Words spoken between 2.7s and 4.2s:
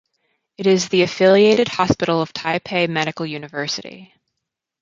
Medical University.